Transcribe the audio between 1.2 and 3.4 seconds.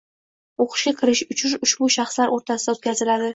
uchun ushbu shaxslar oʻrtasida oʻtkaziladi